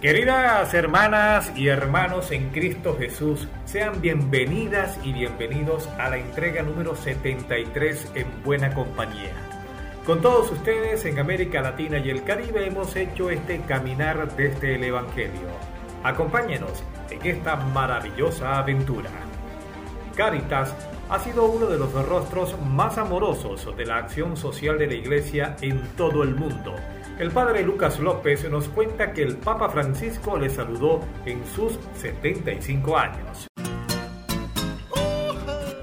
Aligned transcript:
Queridas 0.00 0.72
hermanas 0.74 1.50
y 1.56 1.66
hermanos 1.66 2.30
en 2.30 2.50
Cristo 2.50 2.96
Jesús, 2.96 3.48
sean 3.64 4.00
bienvenidas 4.00 4.96
y 5.02 5.12
bienvenidos 5.12 5.88
a 5.98 6.08
la 6.08 6.18
entrega 6.18 6.62
número 6.62 6.94
73 6.94 8.12
en 8.14 8.44
Buena 8.44 8.72
Compañía. 8.72 9.32
Con 10.06 10.20
todos 10.22 10.52
ustedes 10.52 11.04
en 11.04 11.18
América 11.18 11.62
Latina 11.62 11.98
y 11.98 12.10
el 12.10 12.22
Caribe 12.22 12.64
hemos 12.64 12.94
hecho 12.94 13.28
este 13.28 13.60
caminar 13.62 14.36
desde 14.36 14.76
el 14.76 14.84
Evangelio. 14.84 15.48
Acompáñenos 16.04 16.84
en 17.10 17.26
esta 17.26 17.56
maravillosa 17.56 18.56
aventura. 18.56 19.10
Caritas 20.14 20.76
ha 21.08 21.18
sido 21.18 21.46
uno 21.46 21.66
de 21.66 21.76
los 21.76 21.92
rostros 22.06 22.54
más 22.62 22.98
amorosos 22.98 23.76
de 23.76 23.84
la 23.84 23.96
acción 23.96 24.36
social 24.36 24.78
de 24.78 24.86
la 24.86 24.94
Iglesia 24.94 25.56
en 25.60 25.82
todo 25.96 26.22
el 26.22 26.36
mundo 26.36 26.76
el 27.18 27.30
padre 27.30 27.62
Lucas 27.62 27.98
López 27.98 28.48
nos 28.50 28.68
cuenta 28.68 29.12
que 29.12 29.22
el 29.22 29.36
Papa 29.36 29.68
Francisco 29.68 30.38
le 30.38 30.48
saludó 30.50 31.00
en 31.26 31.44
sus 31.46 31.78
75 31.96 32.96
años. 32.96 33.48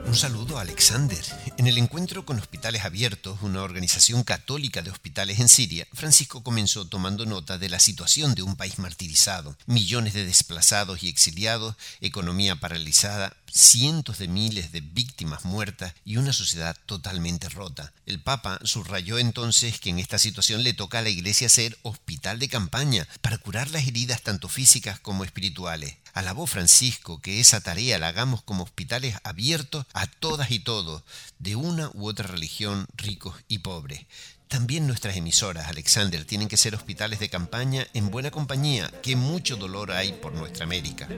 Un 0.05 0.13
saludo 0.13 0.44
Alexander. 0.65 1.23
En 1.57 1.67
el 1.67 1.77
encuentro 1.77 2.25
con 2.25 2.39
Hospitales 2.39 2.85
Abiertos, 2.85 3.37
una 3.43 3.61
organización 3.61 4.23
católica 4.23 4.81
de 4.81 4.89
hospitales 4.89 5.39
en 5.39 5.47
Siria, 5.47 5.87
Francisco 5.93 6.41
comenzó 6.41 6.85
tomando 6.85 7.27
nota 7.27 7.59
de 7.59 7.69
la 7.69 7.79
situación 7.79 8.33
de 8.33 8.41
un 8.41 8.55
país 8.55 8.79
martirizado, 8.79 9.55
millones 9.67 10.13
de 10.13 10.25
desplazados 10.25 11.03
y 11.03 11.07
exiliados, 11.07 11.75
economía 12.01 12.55
paralizada, 12.55 13.37
cientos 13.51 14.17
de 14.17 14.27
miles 14.27 14.71
de 14.71 14.81
víctimas 14.81 15.45
muertas 15.45 15.93
y 16.03 16.17
una 16.17 16.33
sociedad 16.33 16.75
totalmente 16.87 17.47
rota. 17.49 17.93
El 18.07 18.19
Papa 18.19 18.59
subrayó 18.63 19.19
entonces 19.19 19.79
que 19.79 19.91
en 19.91 19.99
esta 19.99 20.17
situación 20.17 20.63
le 20.63 20.73
toca 20.73 20.99
a 20.99 21.03
la 21.03 21.09
Iglesia 21.09 21.47
ser 21.47 21.77
hospital 21.83 22.39
de 22.39 22.49
campaña 22.49 23.07
para 23.21 23.37
curar 23.37 23.69
las 23.69 23.87
heridas 23.87 24.23
tanto 24.23 24.49
físicas 24.49 24.99
como 24.99 25.23
espirituales. 25.23 25.95
Alabó 26.15 26.47
Francisco 26.47 27.19
que 27.19 27.41
esa 27.41 27.59
tarea 27.59 27.99
la 27.99 28.07
hagamos 28.07 28.41
como 28.41 28.63
hospitales 28.63 29.17
abiertos 29.23 29.85
a 29.93 30.07
todas 30.07 30.49
y 30.49 30.59
todos, 30.59 31.03
de 31.39 31.57
una 31.57 31.91
u 31.93 32.07
otra 32.07 32.25
religión, 32.25 32.87
ricos 32.95 33.35
y 33.49 33.59
pobres. 33.59 34.05
También 34.47 34.87
nuestras 34.87 35.17
emisoras, 35.17 35.67
Alexander, 35.67 36.23
tienen 36.23 36.47
que 36.47 36.55
ser 36.55 36.73
hospitales 36.73 37.19
de 37.19 37.27
campaña 37.27 37.85
en 37.93 38.11
buena 38.11 38.31
compañía, 38.31 38.89
que 39.03 39.17
mucho 39.17 39.57
dolor 39.57 39.91
hay 39.91 40.13
por 40.13 40.31
nuestra 40.31 40.63
América. 40.63 41.09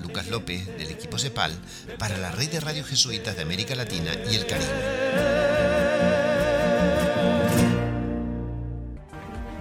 Lucas 0.00 0.28
López, 0.28 0.66
del 0.66 0.90
equipo 0.90 1.18
CEPAL, 1.18 1.60
para 1.98 2.16
la 2.16 2.32
red 2.32 2.50
de 2.50 2.60
radio 2.60 2.82
jesuitas 2.82 3.36
de 3.36 3.42
América 3.42 3.74
Latina 3.74 4.12
y 4.30 4.36
el 4.36 4.46
Caribe. 4.46 5.45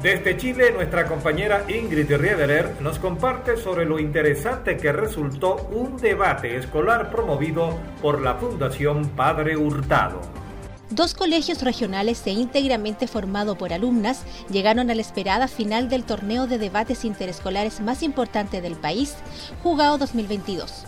Desde 0.02 0.38
Chile, 0.38 0.72
nuestra 0.72 1.08
compañera 1.08 1.66
Ingrid 1.68 2.12
Riederer 2.16 2.80
nos 2.82 3.00
comparte 3.00 3.58
sobre 3.58 3.86
lo 3.86 3.98
interesante 3.98 4.78
que 4.78 4.92
resultó 4.92 5.56
un 5.72 5.98
debate 5.98 6.58
escolar 6.58 7.10
promovido 7.10 7.80
por 8.02 8.22
la 8.22 8.36
Fundación 8.36 9.10
Padre 9.10 9.58
Hurtado. 9.58 10.22
Dos 10.92 11.16
colegios 11.16 11.64
regionales 11.64 12.22
e 12.28 12.32
íntegramente 12.32 13.08
formados 13.08 13.58
por 13.58 13.74
alumnas 13.74 14.22
llegaron 14.52 14.92
a 14.92 14.96
la 14.96 15.02
esperada 15.02 15.48
final 15.48 15.90
del 15.90 16.04
torneo 16.04 16.46
de 16.46 16.60
debates 16.60 17.06
interescolares 17.06 17.82
más 17.82 18.04
importante 18.04 18.62
del 18.62 18.76
país, 18.76 19.16
jugado 19.64 19.98
2022. 19.98 20.86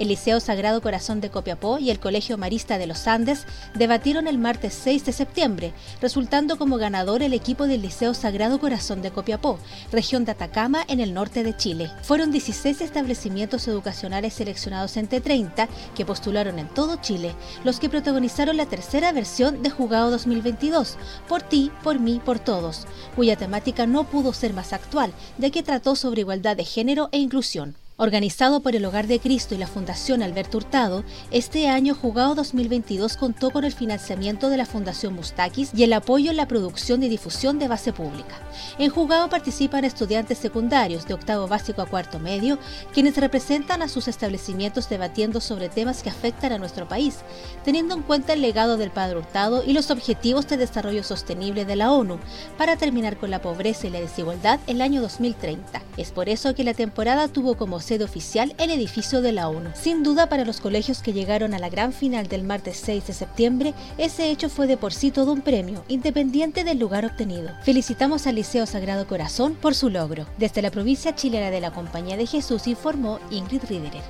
El 0.00 0.08
Liceo 0.08 0.40
Sagrado 0.40 0.80
Corazón 0.80 1.20
de 1.20 1.28
Copiapó 1.28 1.78
y 1.78 1.90
el 1.90 2.00
Colegio 2.00 2.38
Marista 2.38 2.78
de 2.78 2.86
los 2.86 3.06
Andes 3.06 3.44
debatieron 3.74 4.28
el 4.28 4.38
martes 4.38 4.72
6 4.72 5.04
de 5.04 5.12
septiembre, 5.12 5.74
resultando 6.00 6.56
como 6.56 6.78
ganador 6.78 7.22
el 7.22 7.34
equipo 7.34 7.66
del 7.66 7.82
Liceo 7.82 8.14
Sagrado 8.14 8.58
Corazón 8.58 9.02
de 9.02 9.10
Copiapó, 9.10 9.58
región 9.92 10.24
de 10.24 10.32
Atacama 10.32 10.82
en 10.88 11.00
el 11.00 11.12
norte 11.12 11.44
de 11.44 11.54
Chile. 11.54 11.90
Fueron 12.02 12.30
16 12.30 12.80
establecimientos 12.80 13.68
educacionales 13.68 14.32
seleccionados 14.32 14.96
entre 14.96 15.20
30 15.20 15.68
que 15.94 16.06
postularon 16.06 16.58
en 16.58 16.68
todo 16.68 16.96
Chile, 17.02 17.34
los 17.62 17.78
que 17.78 17.90
protagonizaron 17.90 18.56
la 18.56 18.64
tercera 18.64 19.12
versión 19.12 19.62
de 19.62 19.68
Jugado 19.68 20.10
2022, 20.12 20.96
Por 21.28 21.42
ti, 21.42 21.70
por 21.82 22.00
mí, 22.00 22.22
por 22.24 22.38
todos, 22.38 22.86
cuya 23.16 23.36
temática 23.36 23.86
no 23.86 24.04
pudo 24.04 24.32
ser 24.32 24.54
más 24.54 24.72
actual, 24.72 25.12
ya 25.36 25.50
que 25.50 25.62
trató 25.62 25.94
sobre 25.94 26.22
igualdad 26.22 26.56
de 26.56 26.64
género 26.64 27.10
e 27.12 27.18
inclusión. 27.18 27.76
Organizado 28.02 28.60
por 28.60 28.74
el 28.74 28.86
Hogar 28.86 29.08
de 29.08 29.20
Cristo 29.20 29.54
y 29.54 29.58
la 29.58 29.66
Fundación 29.66 30.22
Alberto 30.22 30.56
Hurtado, 30.56 31.04
este 31.30 31.68
año 31.68 31.94
Jugado 31.94 32.34
2022 32.34 33.18
contó 33.18 33.50
con 33.50 33.62
el 33.66 33.74
financiamiento 33.74 34.48
de 34.48 34.56
la 34.56 34.64
Fundación 34.64 35.12
Mustakis 35.12 35.70
y 35.74 35.82
el 35.82 35.92
apoyo 35.92 36.30
en 36.30 36.38
la 36.38 36.48
producción 36.48 37.02
y 37.02 37.10
difusión 37.10 37.58
de 37.58 37.68
base 37.68 37.92
pública. 37.92 38.40
En 38.78 38.88
Jugado 38.88 39.28
participan 39.28 39.84
estudiantes 39.84 40.38
secundarios 40.38 41.06
de 41.06 41.12
octavo 41.12 41.46
básico 41.46 41.82
a 41.82 41.86
cuarto 41.86 42.18
medio, 42.18 42.58
quienes 42.94 43.18
representan 43.18 43.82
a 43.82 43.88
sus 43.88 44.08
establecimientos 44.08 44.88
debatiendo 44.88 45.42
sobre 45.42 45.68
temas 45.68 46.02
que 46.02 46.08
afectan 46.08 46.52
a 46.52 46.58
nuestro 46.58 46.88
país, 46.88 47.18
teniendo 47.66 47.94
en 47.94 48.00
cuenta 48.00 48.32
el 48.32 48.40
legado 48.40 48.78
del 48.78 48.90
Padre 48.90 49.18
Hurtado 49.18 49.62
y 49.62 49.74
los 49.74 49.90
objetivos 49.90 50.48
de 50.48 50.56
desarrollo 50.56 51.04
sostenible 51.04 51.66
de 51.66 51.76
la 51.76 51.92
ONU 51.92 52.18
para 52.56 52.76
terminar 52.76 53.18
con 53.18 53.30
la 53.30 53.42
pobreza 53.42 53.88
y 53.88 53.90
la 53.90 54.00
desigualdad 54.00 54.58
el 54.68 54.80
año 54.80 55.02
2030. 55.02 55.82
Es 55.98 56.12
por 56.12 56.30
eso 56.30 56.54
que 56.54 56.64
la 56.64 56.72
temporada 56.72 57.28
tuvo 57.28 57.58
como 57.58 57.78
sede 57.90 58.04
oficial 58.04 58.54
el 58.58 58.70
edificio 58.70 59.20
de 59.20 59.32
la 59.32 59.48
ONU. 59.48 59.70
Sin 59.74 60.04
duda 60.04 60.28
para 60.28 60.44
los 60.44 60.60
colegios 60.60 61.02
que 61.02 61.12
llegaron 61.12 61.54
a 61.54 61.58
la 61.58 61.68
gran 61.68 61.92
final 61.92 62.28
del 62.28 62.44
martes 62.44 62.76
6 62.76 63.08
de 63.08 63.12
septiembre, 63.12 63.74
ese 63.98 64.30
hecho 64.30 64.48
fue 64.48 64.68
de 64.68 64.76
por 64.76 64.92
sí 64.92 65.10
todo 65.10 65.32
un 65.32 65.40
premio, 65.40 65.82
independiente 65.88 66.62
del 66.62 66.78
lugar 66.78 67.04
obtenido. 67.04 67.50
Felicitamos 67.64 68.28
al 68.28 68.36
Liceo 68.36 68.64
Sagrado 68.66 69.08
Corazón 69.08 69.56
por 69.56 69.74
su 69.74 69.90
logro. 69.90 70.24
Desde 70.38 70.62
la 70.62 70.70
provincia 70.70 71.16
chilena 71.16 71.50
de 71.50 71.60
la 71.60 71.72
Compañía 71.72 72.16
de 72.16 72.26
Jesús 72.26 72.68
informó 72.68 73.18
Ingrid 73.32 73.64
Riederer. 73.68 74.04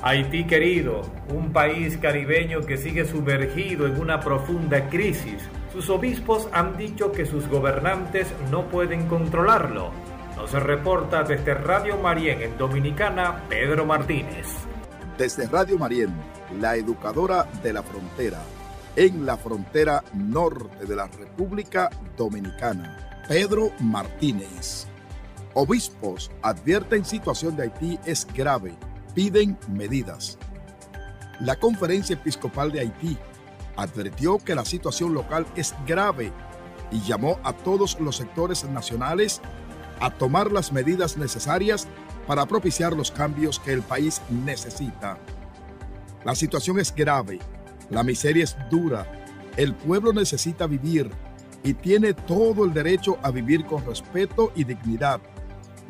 Haití 0.00 0.46
querido, 0.46 1.02
un 1.28 1.52
país 1.52 1.98
caribeño 1.98 2.62
que 2.62 2.78
sigue 2.78 3.04
sumergido 3.04 3.86
en 3.86 4.00
una 4.00 4.20
profunda 4.20 4.88
crisis. 4.88 5.42
Sus 5.70 5.90
obispos 5.90 6.48
han 6.50 6.78
dicho 6.78 7.12
que 7.12 7.26
sus 7.26 7.46
gobernantes 7.46 8.28
no 8.50 8.68
pueden 8.68 9.06
controlarlo 9.06 9.92
se 10.46 10.60
reporta 10.60 11.22
desde 11.22 11.54
Radio 11.54 11.98
Marién 11.98 12.42
en 12.42 12.56
Dominicana, 12.58 13.44
Pedro 13.48 13.84
Martínez. 13.86 14.46
Desde 15.16 15.46
Radio 15.46 15.78
Marién, 15.78 16.12
la 16.60 16.76
educadora 16.76 17.44
de 17.62 17.72
la 17.72 17.82
frontera, 17.82 18.40
en 18.96 19.24
la 19.24 19.36
frontera 19.36 20.02
norte 20.14 20.86
de 20.86 20.96
la 20.96 21.06
República 21.06 21.90
Dominicana, 22.16 23.22
Pedro 23.28 23.70
Martínez. 23.80 24.86
Obispos 25.54 26.30
advierten 26.42 27.04
situación 27.04 27.56
de 27.56 27.64
Haití 27.64 27.98
es 28.04 28.26
grave, 28.34 28.74
piden 29.14 29.58
medidas. 29.68 30.38
La 31.40 31.56
Conferencia 31.56 32.14
Episcopal 32.14 32.72
de 32.72 32.80
Haití 32.80 33.18
advirtió 33.76 34.38
que 34.38 34.54
la 34.54 34.64
situación 34.64 35.14
local 35.14 35.46
es 35.56 35.74
grave 35.86 36.32
y 36.90 37.00
llamó 37.00 37.38
a 37.42 37.52
todos 37.52 37.98
los 38.00 38.16
sectores 38.16 38.64
nacionales 38.64 39.40
a 40.00 40.10
tomar 40.10 40.52
las 40.52 40.72
medidas 40.72 41.16
necesarias 41.16 41.88
para 42.26 42.46
propiciar 42.46 42.92
los 42.92 43.10
cambios 43.10 43.58
que 43.58 43.72
el 43.72 43.82
país 43.82 44.20
necesita. 44.30 45.18
La 46.24 46.34
situación 46.34 46.78
es 46.78 46.94
grave, 46.94 47.40
la 47.90 48.02
miseria 48.02 48.44
es 48.44 48.56
dura, 48.70 49.06
el 49.56 49.74
pueblo 49.74 50.12
necesita 50.12 50.66
vivir 50.66 51.10
y 51.64 51.74
tiene 51.74 52.14
todo 52.14 52.64
el 52.64 52.72
derecho 52.72 53.18
a 53.22 53.30
vivir 53.30 53.64
con 53.66 53.84
respeto 53.84 54.52
y 54.54 54.64
dignidad, 54.64 55.20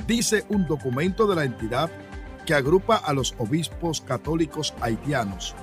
dice 0.06 0.44
un 0.48 0.66
documento 0.66 1.26
de 1.26 1.36
la 1.36 1.44
entidad 1.44 1.90
que 2.46 2.54
agrupa 2.54 2.96
a 2.96 3.12
los 3.12 3.34
obispos 3.38 4.00
católicos 4.00 4.74
haitianos. 4.80 5.54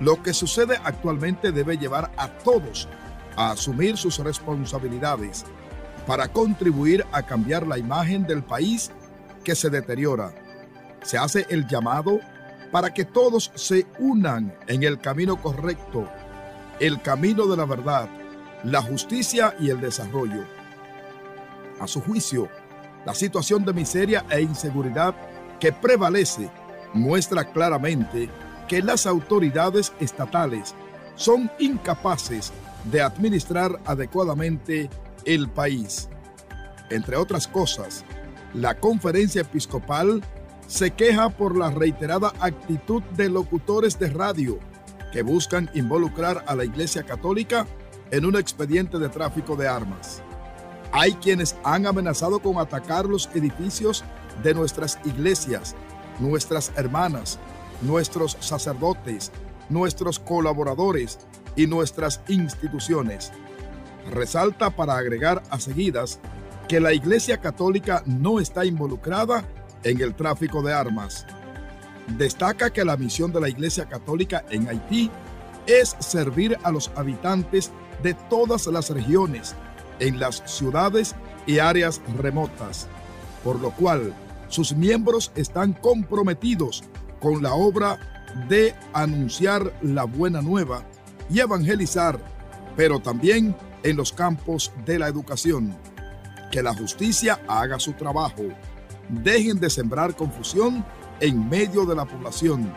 Lo 0.00 0.22
que 0.22 0.32
sucede 0.32 0.78
actualmente 0.84 1.52
debe 1.52 1.76
llevar 1.76 2.10
a 2.16 2.28
todos 2.28 2.88
a 3.36 3.52
asumir 3.52 3.96
sus 3.96 4.18
responsabilidades 4.18 5.44
para 6.06 6.28
contribuir 6.28 7.04
a 7.12 7.22
cambiar 7.22 7.66
la 7.66 7.78
imagen 7.78 8.26
del 8.26 8.42
país 8.42 8.90
que 9.44 9.54
se 9.54 9.70
deteriora. 9.70 10.34
Se 11.02 11.18
hace 11.18 11.46
el 11.50 11.66
llamado 11.66 12.20
para 12.70 12.92
que 12.94 13.04
todos 13.04 13.50
se 13.54 13.86
unan 13.98 14.54
en 14.66 14.82
el 14.82 14.98
camino 15.00 15.40
correcto, 15.40 16.08
el 16.80 17.02
camino 17.02 17.46
de 17.46 17.56
la 17.56 17.66
verdad, 17.66 18.08
la 18.64 18.80
justicia 18.82 19.54
y 19.60 19.70
el 19.70 19.80
desarrollo. 19.80 20.44
A 21.80 21.86
su 21.86 22.00
juicio, 22.00 22.48
La 23.04 23.14
situación 23.14 23.64
de 23.64 23.72
miseria 23.72 24.24
e 24.30 24.40
inseguridad 24.42 25.14
que 25.58 25.72
prevalece 25.72 26.48
muestra 26.94 27.50
claramente 27.50 28.28
que 28.68 28.80
las 28.82 29.06
autoridades 29.06 29.92
estatales 29.98 30.74
son 31.16 31.50
incapaces 31.58 32.52
de 32.84 33.02
administrar 33.02 33.78
adecuadamente 33.84 34.88
el 35.24 35.48
país. 35.48 36.08
Entre 36.90 37.16
otras 37.16 37.46
cosas, 37.48 38.04
la 38.54 38.78
conferencia 38.78 39.42
episcopal 39.42 40.22
se 40.66 40.90
queja 40.90 41.30
por 41.30 41.56
la 41.56 41.70
reiterada 41.70 42.32
actitud 42.40 43.02
de 43.16 43.28
locutores 43.28 43.98
de 43.98 44.10
radio 44.10 44.58
que 45.12 45.22
buscan 45.22 45.70
involucrar 45.74 46.44
a 46.46 46.54
la 46.54 46.64
Iglesia 46.64 47.02
Católica 47.02 47.66
en 48.10 48.24
un 48.24 48.36
expediente 48.36 48.98
de 48.98 49.08
tráfico 49.08 49.56
de 49.56 49.68
armas. 49.68 50.22
Hay 50.92 51.12
quienes 51.14 51.56
han 51.64 51.86
amenazado 51.86 52.40
con 52.40 52.58
atacar 52.58 53.06
los 53.06 53.28
edificios 53.34 54.04
de 54.42 54.54
nuestras 54.54 54.98
iglesias, 55.04 55.74
nuestras 56.18 56.72
hermanas, 56.76 57.38
nuestros 57.80 58.36
sacerdotes, 58.40 59.32
nuestros 59.68 60.18
colaboradores 60.18 61.18
y 61.56 61.66
nuestras 61.66 62.20
instituciones. 62.28 63.32
Resalta 64.10 64.70
para 64.70 64.96
agregar 64.96 65.42
a 65.50 65.60
seguidas 65.60 66.20
que 66.68 66.80
la 66.80 66.92
Iglesia 66.92 67.38
Católica 67.38 68.02
no 68.06 68.40
está 68.40 68.64
involucrada 68.64 69.44
en 69.84 70.00
el 70.00 70.14
tráfico 70.14 70.62
de 70.62 70.72
armas. 70.72 71.26
Destaca 72.16 72.70
que 72.70 72.84
la 72.84 72.96
misión 72.96 73.32
de 73.32 73.40
la 73.40 73.48
Iglesia 73.48 73.86
Católica 73.86 74.44
en 74.50 74.68
Haití 74.68 75.10
es 75.66 75.96
servir 76.00 76.58
a 76.62 76.72
los 76.72 76.90
habitantes 76.96 77.70
de 78.02 78.14
todas 78.14 78.66
las 78.66 78.90
regiones, 78.90 79.54
en 80.00 80.18
las 80.18 80.42
ciudades 80.46 81.14
y 81.46 81.58
áreas 81.58 82.00
remotas, 82.18 82.88
por 83.44 83.60
lo 83.60 83.70
cual 83.70 84.14
sus 84.48 84.74
miembros 84.74 85.30
están 85.34 85.72
comprometidos 85.72 86.82
con 87.20 87.42
la 87.42 87.54
obra 87.54 87.98
de 88.48 88.74
anunciar 88.92 89.72
la 89.82 90.04
buena 90.04 90.42
nueva 90.42 90.82
y 91.30 91.40
evangelizar, 91.40 92.18
pero 92.76 93.00
también 93.00 93.54
en 93.82 93.96
los 93.96 94.12
campos 94.12 94.72
de 94.84 94.98
la 94.98 95.08
educación. 95.08 95.76
Que 96.50 96.62
la 96.62 96.74
justicia 96.74 97.40
haga 97.48 97.78
su 97.78 97.92
trabajo. 97.92 98.42
Dejen 99.08 99.58
de 99.58 99.70
sembrar 99.70 100.14
confusión 100.14 100.84
en 101.20 101.48
medio 101.48 101.84
de 101.84 101.94
la 101.94 102.04
población. 102.04 102.72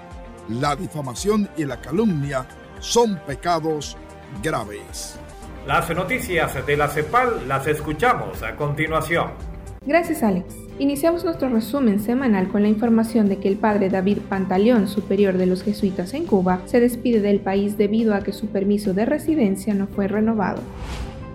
La 0.49 0.75
difamación 0.75 1.49
y 1.57 1.65
la 1.65 1.81
calumnia 1.81 2.47
son 2.79 3.19
pecados 3.25 3.97
graves. 4.43 5.17
Las 5.65 5.89
noticias 5.89 6.65
de 6.65 6.77
la 6.77 6.87
CEPAL 6.87 7.47
las 7.47 7.65
escuchamos 7.67 8.43
a 8.43 8.55
continuación. 8.55 9.31
Gracias 9.85 10.21
Alex. 10.21 10.64
Iniciamos 10.77 11.24
nuestro 11.24 11.48
resumen 11.48 12.01
semanal 12.01 12.50
con 12.50 12.63
la 12.63 12.68
información 12.68 13.30
de 13.30 13.38
que 13.38 13.48
el 13.48 13.56
padre 13.56 13.89
David 13.89 14.18
Pantaleón, 14.27 14.89
superior 14.89 15.38
de 15.38 15.45
los 15.45 15.63
jesuitas 15.63 16.13
en 16.13 16.25
Cuba, 16.25 16.63
se 16.66 16.81
despide 16.81 17.22
del 17.22 17.39
país 17.39 17.77
debido 17.77 18.13
a 18.13 18.24
que 18.24 18.33
su 18.33 18.48
permiso 18.48 18.94
de 18.94 19.06
residencia 19.06 19.74
no 19.74 19.88
fue 19.88 20.10
renovado. 20.10 20.62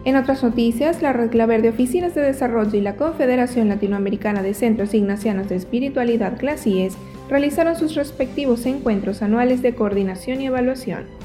En 0.05 0.17
otras 0.17 0.43
noticias, 0.43 1.01
la 1.01 1.15
Red 1.15 1.31
Claver 1.31 1.63
de 1.63 1.71
Oficinas 1.71 2.15
de 2.15 2.21
Desarrollo 2.21 2.77
y 2.77 2.83
la 2.83 2.97
Confederación 2.97 3.71
Latinoamericana 3.71 4.43
de 4.43 4.53
Centros 4.53 4.93
Ignacianos 4.93 5.49
de 5.49 5.57
Espiritualidad 5.57 6.37
CLASIES 6.37 6.99
realizaron 7.31 7.77
sus 7.77 7.95
respectivos 7.95 8.67
encuentros 8.67 9.23
anuales 9.23 9.63
de 9.63 9.75
coordinación 9.75 10.43
y 10.43 10.47
evaluación. 10.47 11.20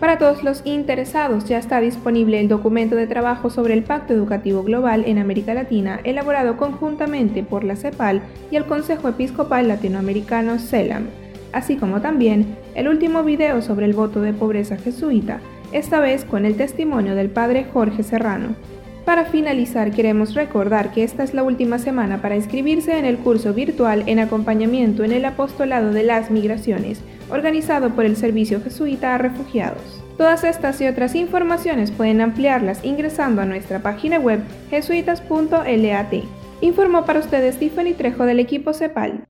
Para 0.00 0.18
todos 0.18 0.42
los 0.42 0.62
interesados 0.64 1.44
ya 1.44 1.58
está 1.58 1.80
disponible 1.80 2.40
el 2.40 2.48
documento 2.48 2.96
de 2.96 3.06
trabajo 3.06 3.48
sobre 3.48 3.74
el 3.74 3.84
Pacto 3.84 4.12
Educativo 4.12 4.62
Global 4.62 5.04
en 5.06 5.18
América 5.18 5.54
Latina 5.54 6.00
elaborado 6.04 6.56
conjuntamente 6.56 7.42
por 7.42 7.64
la 7.64 7.76
CEPAL 7.76 8.20
y 8.50 8.56
el 8.56 8.66
Consejo 8.66 9.08
Episcopal 9.08 9.68
Latinoamericano 9.68 10.58
CELAM, 10.58 11.06
así 11.52 11.76
como 11.76 12.00
también 12.00 12.56
el 12.74 12.88
último 12.88 13.22
video 13.22 13.62
sobre 13.62 13.86
el 13.86 13.94
voto 13.94 14.20
de 14.20 14.32
pobreza 14.32 14.76
jesuita, 14.76 15.40
esta 15.72 16.00
vez 16.00 16.24
con 16.24 16.44
el 16.44 16.56
testimonio 16.56 17.14
del 17.14 17.30
padre 17.30 17.64
Jorge 17.72 18.02
Serrano. 18.02 18.56
Para 19.04 19.26
finalizar, 19.26 19.90
queremos 19.90 20.34
recordar 20.34 20.92
que 20.92 21.04
esta 21.04 21.24
es 21.24 21.34
la 21.34 21.42
última 21.42 21.78
semana 21.78 22.22
para 22.22 22.36
inscribirse 22.36 22.98
en 22.98 23.04
el 23.04 23.18
curso 23.18 23.52
virtual 23.52 24.02
en 24.06 24.18
acompañamiento 24.18 25.04
en 25.04 25.12
el 25.12 25.24
apostolado 25.26 25.92
de 25.92 26.04
las 26.04 26.30
migraciones, 26.30 27.02
organizado 27.30 27.90
por 27.90 28.04
el 28.04 28.16
Servicio 28.16 28.60
Jesuita 28.62 29.14
a 29.14 29.18
Refugiados. 29.18 30.02
Todas 30.16 30.44
estas 30.44 30.80
y 30.80 30.86
otras 30.86 31.14
informaciones 31.14 31.90
pueden 31.90 32.20
ampliarlas 32.20 32.84
ingresando 32.84 33.42
a 33.42 33.46
nuestra 33.46 33.80
página 33.80 34.18
web 34.18 34.40
jesuitas.lat. 34.70 36.14
Informó 36.60 37.04
para 37.04 37.20
ustedes 37.20 37.58
Tiffany 37.58 37.94
Trejo 37.94 38.24
del 38.24 38.38
equipo 38.38 38.72
CEPAL. 38.72 39.24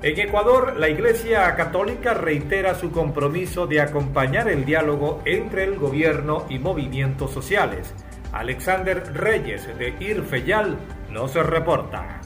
En 0.00 0.20
Ecuador, 0.20 0.76
la 0.76 0.88
Iglesia 0.88 1.56
Católica 1.56 2.14
reitera 2.14 2.76
su 2.76 2.92
compromiso 2.92 3.66
de 3.66 3.80
acompañar 3.80 4.48
el 4.48 4.64
diálogo 4.64 5.20
entre 5.24 5.64
el 5.64 5.76
gobierno 5.76 6.44
y 6.48 6.60
movimientos 6.60 7.32
sociales. 7.32 7.94
Alexander 8.32 9.02
Reyes 9.12 9.66
de 9.78 9.94
Irfeyal 9.98 10.76
nos 11.10 11.34
reporta. 11.34 12.20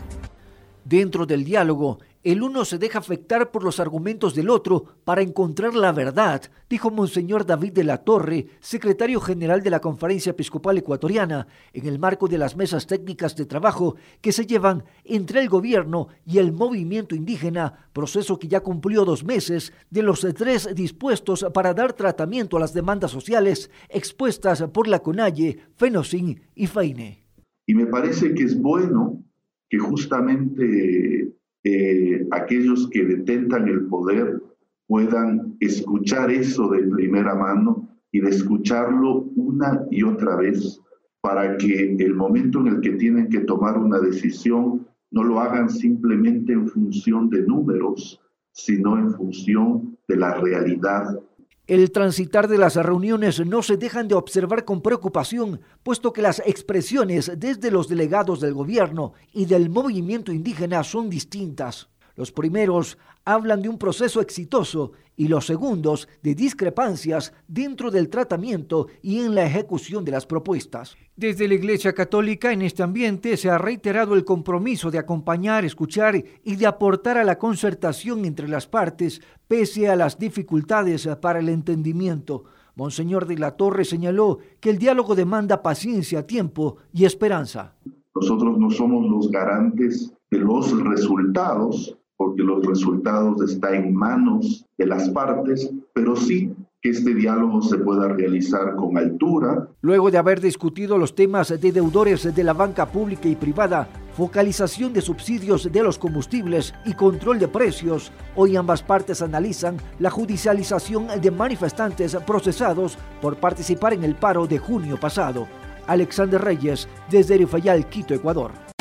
Dentro 0.85 1.25
del 1.25 1.45
diálogo, 1.45 2.01
el 2.23 2.43
uno 2.43 2.65
se 2.65 2.79
deja 2.79 3.01
afectar 3.01 3.51
por 3.51 3.65
los 3.65 3.81
argumentos 3.81 4.35
del 4.35 4.49
otro 4.49 4.85
para 5.05 5.23
encontrar 5.23 5.75
la 5.75 5.93
verdad, 5.93 6.43
dijo 6.71 6.91
Monseñor 6.91 7.45
David 7.45 7.73
de 7.73 7.85
la 7.85 7.99
Torre, 7.99 8.47
secretario 8.61 9.21
general 9.21 9.63
de 9.63 9.71
la 9.71 9.81
Conferencia 9.81 10.31
Episcopal 10.31 10.79
Ecuatoriana, 10.79 11.49
en 11.73 11.87
el 11.87 11.99
marco 11.99 12.29
de 12.29 12.39
las 12.39 12.57
mesas 12.57 12.87
técnicas 12.87 13.35
de 13.35 13.47
trabajo 13.47 13.97
que 14.21 14.33
se 14.33 14.47
llevan 14.47 14.85
entre 15.05 15.41
el 15.41 15.49
gobierno 15.49 16.09
y 16.25 16.39
el 16.39 16.53
movimiento 16.53 17.15
indígena, 17.15 17.89
proceso 17.93 18.39
que 18.39 18.49
ya 18.49 18.61
cumplió 18.61 19.05
dos 19.05 19.25
meses 19.25 19.73
de 19.91 20.03
los 20.03 20.27
tres 20.37 20.69
dispuestos 20.75 21.45
para 21.53 21.75
dar 21.75 21.93
tratamiento 21.93 22.57
a 22.57 22.61
las 22.61 22.73
demandas 22.73 23.11
sociales 23.11 23.71
expuestas 23.89 24.63
por 24.73 24.87
la 24.87 25.01
CONAIE, 25.01 25.59
FENOCIN 25.75 26.41
y 26.55 26.67
FAINE. 26.67 27.25
Y 27.67 27.75
me 27.75 27.87
parece 27.87 28.35
que 28.35 28.45
es 28.45 28.61
bueno 28.61 29.23
que 29.69 29.79
justamente 29.79 31.33
eh, 31.64 32.26
aquellos 32.31 32.88
que 32.91 33.05
detentan 33.05 33.69
el 33.69 33.87
poder 33.87 34.43
puedan 34.87 35.56
escuchar 35.61 36.31
eso 36.31 36.69
de 36.69 36.82
primera 36.82 37.35
mano 37.35 37.88
y 38.11 38.20
de 38.20 38.31
escucharlo 38.31 39.26
una 39.37 39.87
y 39.91 40.03
otra 40.03 40.37
vez 40.37 40.81
para 41.23 41.56
que 41.56 41.97
el 41.99 42.14
momento 42.14 42.61
en 42.61 42.67
el 42.67 42.81
que 42.81 42.93
tienen 42.93 43.29
que 43.29 43.41
tomar 43.41 43.79
una 43.79 44.00
decisión 44.00 44.87
no 45.12 45.23
lo 45.23 45.41
hagan 45.41 45.70
simplemente 45.70 46.53
en 46.53 46.67
función 46.67 47.31
de 47.31 47.43
números, 47.43 48.20
sino 48.53 48.98
en 48.98 49.13
función 49.13 49.96
de 50.08 50.17
la 50.17 50.34
realidad 50.34 51.20
el 51.67 51.93
transitar 51.93 52.49
de 52.49 52.59
las 52.59 52.75
reuniones 52.75 53.45
no 53.47 53.63
se 53.63 53.77
dejan 53.77 54.09
de 54.09 54.15
observar 54.15 54.65
con 54.65 54.83
preocupación, 54.83 55.61
puesto 55.83 56.13
que 56.13 56.23
las 56.23 56.41
expresiones 56.45 57.31
desde 57.37 57.71
los 57.71 57.89
delegados 57.89 58.41
del 58.41 58.55
gobierno 58.55 59.13
y 59.33 59.47
del 59.47 59.71
movimiento 59.71 60.33
indígena 60.33 60.83
son 60.83 61.09
distintas. 61.09 61.92
Los 62.15 62.33
primeros 62.33 62.99
hablan 63.25 63.63
de 63.63 63.69
un 63.69 63.79
proceso 63.79 64.21
exitoso 64.21 64.93
y 65.17 65.29
los 65.29 65.47
segundos 65.47 66.09
de 66.23 66.35
discrepancias 66.35 67.33
dentro 67.47 67.91
del 67.91 68.09
tratamiento 68.09 68.89
y 69.03 69.21
en 69.21 69.35
la 69.35 69.45
ejecución 69.45 70.05
de 70.05 70.13
las 70.13 70.27
propuestas. 70.27 70.97
Desde 71.17 71.47
la 71.47 71.55
Iglesia 71.55 71.93
Católica 71.93 72.53
en 72.53 72.63
este 72.63 72.83
ambiente 72.83 73.37
se 73.37 73.51
ha 73.51 73.59
reiterado 73.59 74.15
el 74.15 74.25
compromiso 74.25 74.91
de 74.91 74.99
acompañar, 74.99 75.65
escuchar 75.65 76.23
y 76.43 76.57
de 76.57 76.67
aportar 76.67 77.19
a 77.19 77.25
la 77.25 77.39
concertación 77.39 78.25
entre 78.25 78.49
las 78.49 78.67
partes 78.67 79.21
pese 79.47 79.89
a 79.89 79.97
las 79.97 80.19
dificultades 80.19 81.09
para 81.21 81.41
el 81.41 81.49
entendimiento. 81.49 82.45
Monseñor 82.75 83.27
de 83.27 83.37
la 83.37 83.53
Torre 83.53 83.85
señaló 83.85 84.39
que 84.61 84.71
el 84.71 84.79
diálogo 84.79 85.15
demanda 85.15 85.63
paciencia, 85.63 86.27
tiempo 86.27 86.79
y 86.93 87.05
esperanza. 87.05 87.75
Nosotros 88.15 88.59
no 88.59 88.71
somos 88.71 89.07
los 89.09 89.31
garantes 89.31 90.13
de 90.31 90.39
los 90.39 90.79
resultados, 90.83 91.99
porque 92.17 92.43
los 92.43 92.65
resultados 92.65 93.43
están 93.51 93.75
en 93.75 93.95
manos 93.95 94.67
de 94.79 94.87
las 94.87 95.09
partes, 95.11 95.73
pero 95.93 96.17
sí 96.17 96.55
que 96.83 96.91
este 96.91 97.15
diálogo 97.15 97.63
se 97.63 97.79
pueda 97.79 98.09
realizar 98.09 98.75
con 98.75 98.99
altura. 98.99 99.69
Luego 99.83 100.11
de 100.11 100.19
haber 100.19 100.41
discutido 100.41 100.99
los 100.99 101.15
temas 101.15 101.49
de 101.49 101.73
deudores 101.73 102.35
de 102.35 102.45
la 102.45 102.53
banca 102.53 102.87
pública 102.87 103.29
y 103.29 103.37
privada, 103.37 103.89
focalización 104.17 104.93
de 104.93 105.01
subsidios 105.01 105.71
de 105.71 105.83
los 105.83 105.97
combustibles 105.97 106.75
y 106.85 106.95
control 106.95 107.39
de 107.39 107.47
precios, 107.47 108.11
hoy 108.35 108.57
ambas 108.57 108.83
partes 108.83 109.23
analizan 109.23 109.77
la 110.01 110.11
judicialización 110.11 111.07
de 111.21 111.31
manifestantes 111.31 112.17
procesados 112.27 112.99
por 113.21 113.37
participar 113.37 113.93
en 113.95 114.03
el 114.03 114.17
paro 114.17 114.49
de 114.49 114.59
junio 114.59 114.99
pasado. 114.99 115.47
Alexander 115.87 116.41
Reyes, 116.41 116.89
desde 117.11 117.37
Erifayal, 117.37 117.89
Quito, 117.89 118.15
Ecuador. 118.15 118.71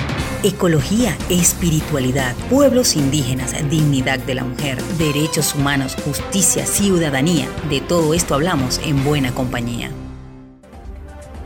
Ecología, 0.44 1.16
espiritualidad, 1.30 2.36
pueblos 2.50 2.96
indígenas, 2.96 3.54
dignidad 3.70 4.18
de 4.18 4.34
la 4.34 4.44
mujer, 4.44 4.82
derechos 4.98 5.54
humanos, 5.54 5.96
justicia, 6.04 6.66
ciudadanía. 6.66 7.48
De 7.70 7.80
todo 7.80 8.16
esto 8.16 8.34
hablamos 8.34 8.82
en 8.84 9.04
buena 9.04 9.32
compañía. 9.36 9.92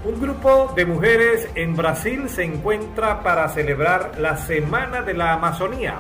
Un 0.06 0.22
grupo 0.22 0.72
de 0.78 0.86
mujeres 0.86 1.50
en 1.56 1.76
Brasil 1.76 2.30
se 2.30 2.46
encuentra 2.46 3.22
para 3.22 3.50
celebrar 3.50 4.18
la 4.18 4.38
Semana 4.38 5.02
de 5.02 5.14
la 5.14 5.34
Amazonía. 5.34 5.96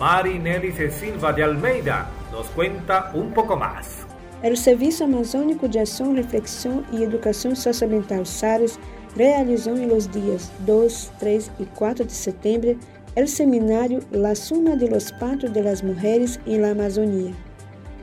Mari 0.00 0.40
Nelly 0.40 0.72
Silva 0.90 1.32
de 1.32 1.44
Almeida 1.44 2.10
nos 2.32 2.48
cuenta 2.48 3.12
un 3.14 3.32
poco 3.32 3.56
más. 3.56 4.04
El 4.42 4.56
Servicio 4.56 5.06
Amazónico 5.06 5.68
de 5.68 5.78
Acción, 5.78 6.16
Reflexión 6.16 6.84
y 6.90 7.04
Educación 7.04 7.54
Socioambiental 7.54 8.26
SARES 8.26 8.80
realizó 9.16 9.76
en 9.76 9.88
los 9.88 10.10
días 10.12 10.50
2, 10.66 11.12
3 11.18 11.50
y 11.58 11.64
4 11.64 12.04
de 12.04 12.10
septiembre 12.10 12.76
el 13.14 13.28
seminario 13.28 14.00
La 14.10 14.34
Suma 14.34 14.76
de 14.76 14.88
los 14.88 15.12
Pactos 15.12 15.52
de 15.52 15.62
las 15.62 15.84
Mujeres 15.84 16.40
en 16.46 16.62
la 16.62 16.70
Amazonía. 16.70 17.32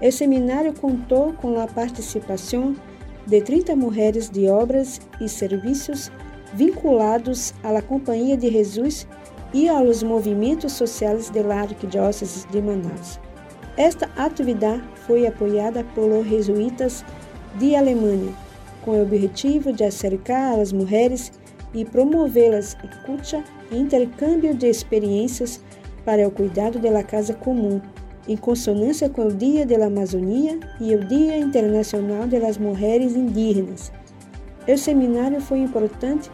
El 0.01 0.13
seminario 0.13 0.73
contó 0.73 1.35
con 1.41 1.55
la 1.55 1.67
participación 1.67 2.77
de 3.25 3.41
30 3.41 3.75
mulheres 3.75 4.31
de 4.31 4.49
obras 4.49 5.01
e 5.19 5.27
serviços 5.27 6.11
vinculados 6.53 7.53
à 7.63 7.81
Companhia 7.81 8.37
de 8.37 8.49
Jesus 8.49 9.07
e 9.53 9.67
aos 9.67 10.03
movimentos 10.03 10.73
sociais 10.73 11.29
da 11.29 11.41
Arquidiócese 11.55 12.47
de 12.49 12.61
Manaus. 12.61 13.19
Esta 13.77 14.09
atividade 14.17 14.83
foi 15.05 15.25
apoiada 15.25 15.83
pelos 15.95 16.27
jesuítas 16.27 17.03
de 17.55 17.75
Alemanha, 17.75 18.33
com 18.89 18.97
o 18.97 19.03
objetivo 19.03 19.71
de 19.71 19.83
acercar 19.83 20.59
as 20.59 20.73
mulheres 20.73 21.31
e 21.75 21.85
promovê-las 21.85 22.75
escuta 22.83 23.43
e 23.71 23.77
intercâmbio 23.77 24.55
de 24.55 24.65
experiências 24.65 25.61
para 26.03 26.27
o 26.27 26.31
cuidado 26.31 26.79
da 26.79 27.03
casa 27.03 27.35
comum 27.35 27.79
em 28.27 28.35
consonância 28.35 29.07
com 29.07 29.27
o 29.27 29.31
Dia 29.31 29.63
da 29.63 29.85
Amazônia 29.85 30.59
e 30.81 30.95
o 30.95 31.05
Dia 31.05 31.37
Internacional 31.37 32.25
das 32.25 32.57
Mulheres 32.57 33.15
Indígenas. 33.15 33.91
O 34.67 34.75
seminário 34.75 35.39
foi 35.39 35.59
importante, 35.59 36.31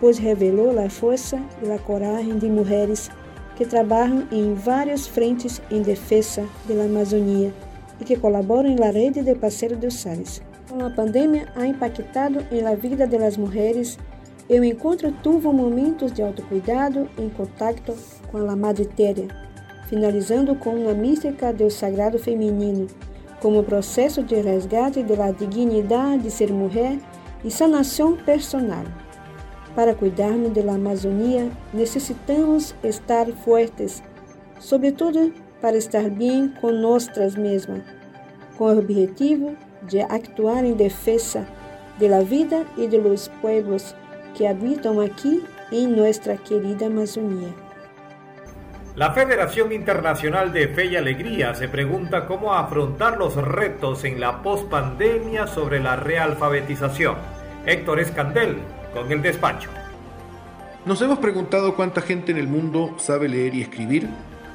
pois 0.00 0.16
revelou 0.16 0.78
a 0.78 0.88
força 0.88 1.38
e 1.62 1.70
a 1.70 1.78
coragem 1.78 2.38
de 2.38 2.48
mulheres 2.48 3.10
que 3.54 3.66
trabalham 3.66 4.26
em 4.32 4.54
várias 4.54 5.06
frentes 5.06 5.60
em 5.70 5.82
defesa 5.82 6.48
da 6.66 6.84
Amazônia 6.84 7.52
e 8.00 8.04
que 8.04 8.16
colaboram 8.16 8.74
na 8.76 8.90
rede 8.90 9.22
de 9.22 9.34
parceiros 9.34 9.78
dos 9.78 9.94
Sales 9.94 10.47
la 10.76 10.94
pandemia 10.94 11.46
ha 11.56 11.66
impactado 11.66 12.40
em 12.50 12.60
la 12.60 12.74
vida 12.74 13.06
de 13.06 13.18
las 13.18 13.38
mujeres, 13.38 13.98
encontro 14.48 14.64
encuentro 14.64 15.12
tuvo 15.22 15.52
momentos 15.52 16.12
de 16.12 16.22
autocuidado 16.22 17.08
em 17.18 17.28
contacto 17.30 17.94
com 18.30 18.38
a 18.38 18.56
madre 18.56 18.84
tierra, 18.84 19.28
finalizando 19.88 20.54
com 20.56 20.74
uma 20.74 20.94
mística 20.94 21.52
do 21.52 21.70
sagrado 21.70 22.18
feminino 22.18 22.86
como 23.40 23.62
processo 23.62 24.22
de 24.22 24.40
resgate 24.40 25.02
de 25.02 25.16
la 25.16 25.30
dignidade 25.30 26.24
de 26.24 26.30
ser 26.30 26.52
mulher 26.52 26.98
e 27.44 27.50
sanação 27.50 28.16
personal. 28.16 28.84
Para 29.74 29.94
cuidarmos 29.94 30.52
de 30.52 30.62
la 30.62 30.74
Amazonía 30.74 31.48
necessitamos 31.72 32.74
estar 32.82 33.26
fortes, 33.44 34.02
sobretudo 34.58 35.32
para 35.60 35.76
estar 35.76 36.10
bem 36.10 36.52
con 36.60 36.82
nosotras 36.82 37.36
com 38.56 38.64
o 38.64 38.78
objetivo 38.78 38.78
objetivo 38.78 39.67
de 39.82 40.02
actuar 40.02 40.64
em 40.64 40.74
defesa 40.74 41.46
da 41.98 42.20
vida 42.20 42.64
e 42.76 42.86
dos 42.86 43.28
pueblos 43.40 43.94
que 44.34 44.46
habitam 44.46 45.00
aqui 45.00 45.44
em 45.72 45.86
nossa 45.88 46.36
querida 46.36 46.86
Amazônia. 46.86 47.52
La 48.94 49.12
Federación 49.12 49.72
Internacional 49.72 50.52
de 50.52 50.68
Fe 50.68 50.86
y 50.86 50.96
Alegría 50.96 51.54
se 51.54 51.68
pregunta 51.68 52.26
cómo 52.26 52.54
afrontar 52.54 53.16
los 53.16 53.36
retos 53.36 54.04
en 54.04 54.18
la 54.20 54.42
pospandemia 54.42 55.46
sobre 55.46 55.80
la 55.80 55.96
realfabetización. 55.96 57.16
Héctor 57.64 58.00
Escandel, 58.00 58.58
con 58.92 59.10
el 59.12 59.22
despacho. 59.22 59.70
Nos 60.84 61.02
hemos 61.02 61.18
preguntado 61.18 61.76
cuánta 61.76 62.00
gente 62.00 62.32
en 62.32 62.38
el 62.38 62.48
mundo 62.48 62.94
sabe 62.98 63.28
leer 63.28 63.54
y 63.54 63.62
escribir. 63.62 64.08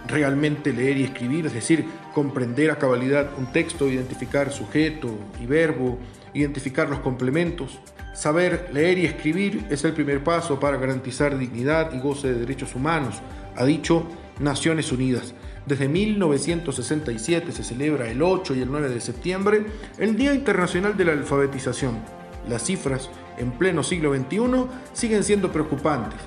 Realmente 0.07 0.73
leer 0.73 0.97
y 0.97 1.03
escribir, 1.03 1.45
es 1.45 1.53
decir, 1.53 1.85
comprender 2.13 2.71
a 2.71 2.77
cabalidad 2.77 3.31
un 3.37 3.51
texto, 3.51 3.87
identificar 3.87 4.51
sujeto 4.51 5.09
y 5.41 5.45
verbo, 5.45 5.97
identificar 6.33 6.89
los 6.89 6.99
complementos. 6.99 7.79
Saber 8.13 8.69
leer 8.73 8.99
y 8.99 9.05
escribir 9.05 9.65
es 9.69 9.83
el 9.85 9.93
primer 9.93 10.23
paso 10.23 10.59
para 10.59 10.77
garantizar 10.77 11.37
dignidad 11.37 11.93
y 11.93 11.99
goce 11.99 12.33
de 12.33 12.39
derechos 12.39 12.75
humanos, 12.75 13.21
ha 13.55 13.65
dicho 13.65 14.05
Naciones 14.39 14.91
Unidas. 14.91 15.33
Desde 15.65 15.87
1967 15.87 17.51
se 17.51 17.63
celebra 17.63 18.09
el 18.09 18.21
8 18.21 18.55
y 18.55 18.61
el 18.61 18.69
9 18.69 18.89
de 18.89 18.99
septiembre 18.99 19.65
el 19.97 20.17
Día 20.17 20.33
Internacional 20.33 20.97
de 20.97 21.05
la 21.05 21.13
Alfabetización. 21.13 21.99
Las 22.49 22.65
cifras 22.65 23.09
en 23.37 23.51
pleno 23.51 23.81
siglo 23.83 24.13
XXI 24.13 24.65
siguen 24.91 25.23
siendo 25.23 25.51
preocupantes. 25.51 26.19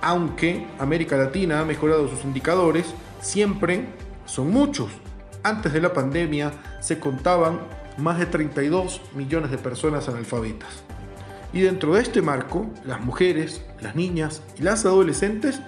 Aunque 0.00 0.66
América 0.78 1.18
Latina 1.18 1.60
ha 1.60 1.64
mejorado 1.66 2.08
sus 2.08 2.24
indicadores, 2.24 2.86
siempre 3.20 3.86
son 4.24 4.50
muchos. 4.50 4.88
Antes 5.42 5.72
de 5.72 5.80
la 5.80 5.92
pandemia 5.92 6.52
se 6.80 6.98
contaban 6.98 7.60
más 7.96 8.18
de 8.18 8.26
32 8.26 9.00
millones 9.14 9.50
de 9.50 9.58
personas 9.58 10.08
analfabetas. 10.08 10.82
Y 11.52 11.60
dentro 11.62 11.94
de 11.94 12.02
este 12.02 12.22
marco, 12.22 12.66
las 12.84 13.00
mujeres, 13.00 13.64
las 13.80 13.96
niñas 13.96 14.42
y 14.58 14.62
las 14.62 14.84
adolescentes 14.84 15.60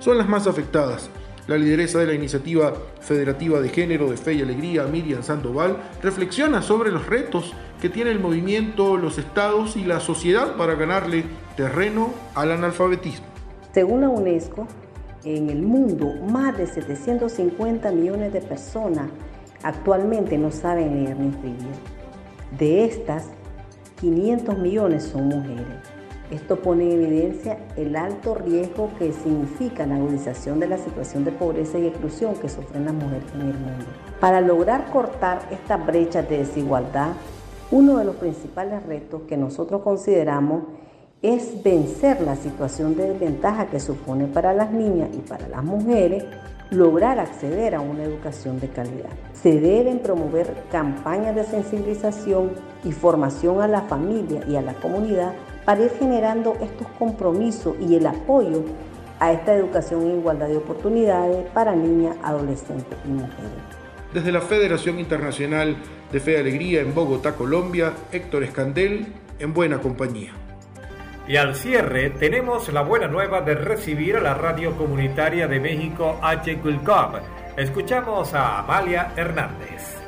son 0.00 0.18
las 0.18 0.28
más 0.28 0.46
afectadas, 0.46 1.10
la 1.46 1.56
lideresa 1.56 1.98
de 1.98 2.06
la 2.06 2.14
Iniciativa 2.14 2.74
Federativa 3.00 3.60
de 3.60 3.68
Género 3.68 4.10
de 4.10 4.16
Fe 4.16 4.34
y 4.34 4.42
Alegría, 4.42 4.84
Miriam 4.84 5.22
Sandoval, 5.22 5.76
reflexiona 6.02 6.60
sobre 6.60 6.90
los 6.90 7.06
retos 7.06 7.54
que 7.80 7.88
tiene 7.88 8.10
el 8.10 8.20
movimiento, 8.20 8.96
los 8.96 9.18
estados 9.18 9.76
y 9.76 9.84
la 9.84 10.00
sociedad 10.00 10.56
para 10.56 10.74
ganarle 10.74 11.24
terreno 11.56 12.12
al 12.34 12.52
analfabetismo. 12.52 13.26
Según 13.72 14.02
la 14.02 14.08
UNESCO, 14.08 14.66
en 15.36 15.50
el 15.50 15.62
mundo 15.62 16.14
más 16.26 16.56
de 16.56 16.66
750 16.66 17.92
millones 17.92 18.32
de 18.32 18.40
personas 18.40 19.10
actualmente 19.62 20.38
no 20.38 20.50
saben 20.50 21.04
leer 21.04 21.18
ni 21.18 21.28
escribir. 21.28 21.74
De 22.58 22.84
estas, 22.84 23.26
500 24.00 24.58
millones 24.58 25.04
son 25.04 25.28
mujeres. 25.28 25.66
Esto 26.30 26.60
pone 26.60 26.84
en 26.84 27.04
evidencia 27.04 27.58
el 27.76 27.96
alto 27.96 28.34
riesgo 28.34 28.90
que 28.98 29.12
significa 29.12 29.86
la 29.86 29.96
agudización 29.96 30.60
de 30.60 30.68
la 30.68 30.78
situación 30.78 31.24
de 31.24 31.32
pobreza 31.32 31.78
y 31.78 31.86
exclusión 31.86 32.34
que 32.34 32.48
sufren 32.48 32.84
las 32.84 32.94
mujeres 32.94 33.24
en 33.34 33.40
el 33.40 33.54
mundo. 33.54 33.84
Para 34.20 34.40
lograr 34.40 34.90
cortar 34.90 35.40
esta 35.50 35.76
brecha 35.76 36.22
de 36.22 36.38
desigualdad, 36.38 37.12
uno 37.70 37.98
de 37.98 38.04
los 38.04 38.16
principales 38.16 38.84
retos 38.86 39.22
que 39.28 39.36
nosotros 39.36 39.82
consideramos 39.82 40.64
es 41.22 41.64
vencer 41.64 42.20
la 42.20 42.36
situación 42.36 42.94
de 42.96 43.08
desventaja 43.08 43.66
que 43.66 43.80
supone 43.80 44.26
para 44.26 44.52
las 44.52 44.70
niñas 44.70 45.08
y 45.12 45.18
para 45.18 45.48
las 45.48 45.64
mujeres 45.64 46.24
lograr 46.70 47.18
acceder 47.18 47.74
a 47.74 47.80
una 47.80 48.04
educación 48.04 48.60
de 48.60 48.68
calidad. 48.68 49.10
Se 49.32 49.58
deben 49.58 49.98
promover 49.98 50.54
campañas 50.70 51.34
de 51.34 51.44
sensibilización 51.44 52.52
y 52.84 52.92
formación 52.92 53.60
a 53.60 53.66
la 53.66 53.82
familia 53.82 54.42
y 54.48 54.56
a 54.56 54.62
la 54.62 54.74
comunidad 54.74 55.32
para 55.64 55.82
ir 55.82 55.90
generando 55.98 56.56
estos 56.60 56.86
compromisos 56.98 57.74
y 57.80 57.96
el 57.96 58.06
apoyo 58.06 58.62
a 59.18 59.32
esta 59.32 59.54
educación 59.54 60.02
en 60.02 60.18
igualdad 60.18 60.48
de 60.48 60.58
oportunidades 60.58 61.46
para 61.52 61.74
niñas, 61.74 62.16
adolescentes 62.22 62.96
y 63.04 63.08
mujeres. 63.08 63.64
Desde 64.14 64.30
la 64.30 64.40
Federación 64.40 65.00
Internacional 65.00 65.76
de 66.12 66.20
Fe 66.20 66.32
y 66.32 66.36
Alegría 66.36 66.80
en 66.80 66.94
Bogotá, 66.94 67.34
Colombia, 67.34 67.92
Héctor 68.12 68.44
Escandel, 68.44 69.06
en 69.38 69.52
buena 69.52 69.80
compañía. 69.80 70.32
Y 71.28 71.36
al 71.36 71.54
cierre 71.54 72.08
tenemos 72.08 72.72
la 72.72 72.80
buena 72.80 73.06
nueva 73.06 73.42
de 73.42 73.54
recibir 73.54 74.16
a 74.16 74.20
la 74.20 74.32
radio 74.32 74.74
comunitaria 74.78 75.46
de 75.46 75.60
México 75.60 76.18
H. 76.22 76.58
Escuchamos 77.58 78.32
a 78.32 78.60
Amalia 78.60 79.12
Hernández. 79.14 79.98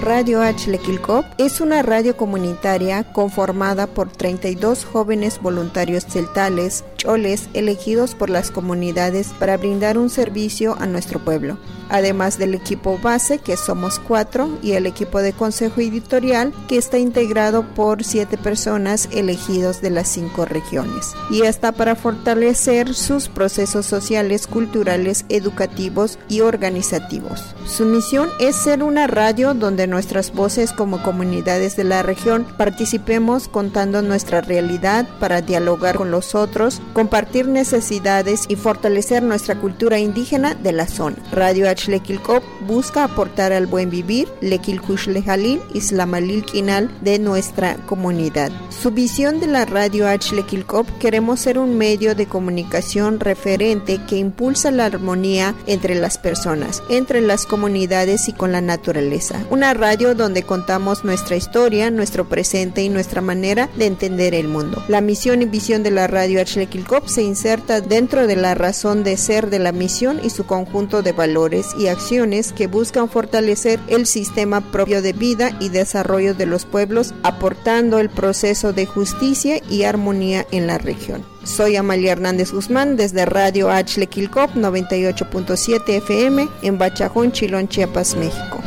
Radio 0.00 0.40
Achlequilcop 0.40 1.26
es 1.36 1.60
una 1.60 1.82
radio 1.82 2.16
comunitaria 2.16 3.04
conformada 3.12 3.86
por 3.86 4.10
32 4.10 4.86
jóvenes 4.86 5.38
voluntarios 5.42 6.06
celtales, 6.06 6.86
choles, 6.98 7.48
elegidos 7.54 8.14
por 8.14 8.28
las 8.28 8.50
comunidades 8.50 9.28
para 9.38 9.56
brindar 9.56 9.96
un 9.96 10.10
servicio 10.10 10.76
a 10.78 10.86
nuestro 10.86 11.18
pueblo 11.18 11.56
además 11.88 12.38
del 12.38 12.54
equipo 12.54 12.98
base, 12.98 13.38
que 13.38 13.56
somos 13.56 13.98
cuatro, 13.98 14.48
y 14.62 14.72
el 14.72 14.86
equipo 14.86 15.20
de 15.20 15.32
consejo 15.32 15.80
editorial, 15.80 16.52
que 16.68 16.76
está 16.76 16.98
integrado 16.98 17.62
por 17.74 18.04
siete 18.04 18.36
personas 18.36 19.08
elegidos 19.12 19.80
de 19.80 19.90
las 19.90 20.08
cinco 20.08 20.44
regiones. 20.44 21.14
Y 21.30 21.42
está 21.42 21.72
para 21.72 21.96
fortalecer 21.96 22.94
sus 22.94 23.28
procesos 23.28 23.86
sociales, 23.86 24.46
culturales, 24.46 25.24
educativos 25.28 26.18
y 26.28 26.40
organizativos. 26.40 27.54
Su 27.66 27.84
misión 27.84 28.30
es 28.40 28.56
ser 28.56 28.82
una 28.82 29.06
radio 29.06 29.54
donde 29.54 29.86
nuestras 29.86 30.32
voces 30.32 30.72
como 30.72 31.02
comunidades 31.02 31.76
de 31.76 31.84
la 31.84 32.02
región, 32.02 32.46
participemos 32.56 33.48
contando 33.48 34.02
nuestra 34.02 34.40
realidad 34.40 35.06
para 35.20 35.42
dialogar 35.42 35.96
con 35.96 36.10
los 36.10 36.34
otros, 36.34 36.80
compartir 36.92 37.48
necesidades 37.48 38.44
y 38.48 38.56
fortalecer 38.56 39.22
nuestra 39.22 39.60
cultura 39.60 39.98
indígena 39.98 40.54
de 40.54 40.72
la 40.72 40.86
zona. 40.86 41.16
Radio 41.32 41.68
H. 41.68 41.90
Lequilcop 41.90 42.42
busca 42.66 43.04
aportar 43.04 43.52
al 43.52 43.66
buen 43.66 43.90
vivir, 43.90 44.28
Lequilcush 44.40 45.06
Lejalil, 45.06 45.60
Islamalil 45.74 46.44
Quinal 46.44 46.90
de 47.00 47.18
nuestra 47.18 47.76
comunidad. 47.86 48.50
Su 48.70 48.90
visión 48.90 49.40
de 49.40 49.46
la 49.46 49.64
Radio 49.64 50.08
H. 50.08 50.34
Lequilcop 50.34 50.86
queremos 50.98 51.40
ser 51.40 51.58
un 51.58 51.76
medio 51.76 52.14
de 52.14 52.26
comunicación 52.26 53.20
referente 53.20 54.00
que 54.06 54.16
impulsa 54.16 54.70
la 54.70 54.86
armonía 54.86 55.54
entre 55.66 55.94
las 55.94 56.18
personas, 56.18 56.82
entre 56.88 57.20
las 57.20 57.46
comunidades 57.46 58.28
y 58.28 58.32
con 58.32 58.52
la 58.52 58.60
naturaleza. 58.60 59.42
Una 59.50 59.74
radio 59.74 60.14
donde 60.14 60.42
contamos 60.42 61.04
nuestra 61.04 61.36
historia, 61.36 61.90
nuestro 61.90 62.28
presente 62.28 62.82
y 62.82 62.88
nuestra 62.88 63.20
manera 63.20 63.68
de 63.76 63.86
entender 63.86 64.34
el 64.34 64.48
mundo. 64.48 64.82
La 64.88 65.00
misión 65.00 65.42
y 65.42 65.46
visión 65.46 65.82
de 65.82 65.90
la 65.90 66.06
radio 66.06 66.40
Kilkop 66.78 67.08
se 67.08 67.24
inserta 67.24 67.80
dentro 67.80 68.28
de 68.28 68.36
la 68.36 68.54
razón 68.54 69.02
de 69.02 69.16
ser 69.16 69.50
de 69.50 69.58
la 69.58 69.72
misión 69.72 70.20
y 70.22 70.30
su 70.30 70.46
conjunto 70.46 71.02
de 71.02 71.10
valores 71.10 71.74
y 71.76 71.88
acciones 71.88 72.52
que 72.52 72.68
buscan 72.68 73.08
fortalecer 73.08 73.80
el 73.88 74.06
sistema 74.06 74.60
propio 74.60 75.02
de 75.02 75.12
vida 75.12 75.50
y 75.58 75.70
desarrollo 75.70 76.34
de 76.34 76.46
los 76.46 76.66
pueblos, 76.66 77.14
aportando 77.24 77.98
el 77.98 78.10
proceso 78.10 78.72
de 78.72 78.86
justicia 78.86 79.60
y 79.68 79.82
armonía 79.82 80.46
en 80.52 80.68
la 80.68 80.78
región. 80.78 81.24
Soy 81.42 81.74
Amalia 81.74 82.12
Hernández 82.12 82.52
Guzmán 82.52 82.94
desde 82.94 83.26
Radio 83.26 83.72
H. 83.72 84.06
Kilcop 84.06 84.52
98.7 84.52 85.82
FM 85.96 86.48
en 86.62 86.78
Bachajón, 86.78 87.32
Chilón, 87.32 87.66
Chiapas, 87.66 88.14
México. 88.14 88.60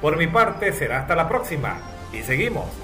Por 0.00 0.16
mi 0.16 0.28
parte 0.28 0.72
será 0.72 1.00
hasta 1.00 1.16
la 1.16 1.28
próxima 1.28 1.80
y 2.12 2.22
seguimos 2.22 2.83